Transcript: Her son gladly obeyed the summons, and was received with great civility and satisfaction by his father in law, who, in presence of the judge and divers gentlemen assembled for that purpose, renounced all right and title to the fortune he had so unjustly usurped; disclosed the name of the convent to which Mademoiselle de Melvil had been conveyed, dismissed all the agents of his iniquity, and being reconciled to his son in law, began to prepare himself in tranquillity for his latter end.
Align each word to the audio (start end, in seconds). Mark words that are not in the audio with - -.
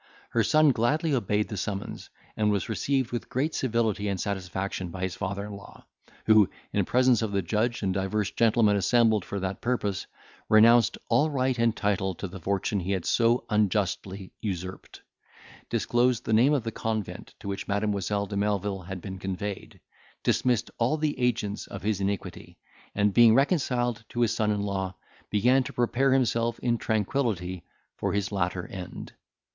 Her 0.31 0.41
son 0.43 0.71
gladly 0.71 1.13
obeyed 1.13 1.49
the 1.49 1.57
summons, 1.57 2.09
and 2.35 2.49
was 2.49 2.69
received 2.69 3.11
with 3.11 3.29
great 3.29 3.53
civility 3.53 4.07
and 4.07 4.19
satisfaction 4.19 4.89
by 4.89 5.03
his 5.03 5.13
father 5.13 5.45
in 5.45 5.53
law, 5.53 5.85
who, 6.25 6.49
in 6.73 6.85
presence 6.85 7.21
of 7.21 7.31
the 7.31 7.43
judge 7.43 7.83
and 7.83 7.93
divers 7.93 8.31
gentlemen 8.31 8.75
assembled 8.77 9.23
for 9.23 9.39
that 9.41 9.61
purpose, 9.61 10.07
renounced 10.49 10.97
all 11.07 11.29
right 11.29 11.55
and 11.59 11.75
title 11.77 12.15
to 12.15 12.27
the 12.27 12.39
fortune 12.39 12.79
he 12.79 12.93
had 12.93 13.05
so 13.05 13.45
unjustly 13.51 14.31
usurped; 14.41 15.03
disclosed 15.69 16.25
the 16.25 16.33
name 16.33 16.55
of 16.55 16.63
the 16.63 16.71
convent 16.71 17.35
to 17.39 17.47
which 17.47 17.67
Mademoiselle 17.67 18.25
de 18.25 18.35
Melvil 18.35 18.81
had 18.81 19.01
been 19.01 19.19
conveyed, 19.19 19.81
dismissed 20.23 20.71
all 20.79 20.97
the 20.97 21.19
agents 21.19 21.67
of 21.67 21.83
his 21.83 22.01
iniquity, 22.01 22.57
and 22.95 23.13
being 23.13 23.35
reconciled 23.35 24.03
to 24.09 24.21
his 24.21 24.33
son 24.33 24.49
in 24.49 24.63
law, 24.63 24.95
began 25.29 25.61
to 25.61 25.73
prepare 25.73 26.11
himself 26.11 26.57
in 26.57 26.79
tranquillity 26.79 27.63
for 27.97 28.13
his 28.13 28.31
latter 28.31 28.65
end. 28.65 29.13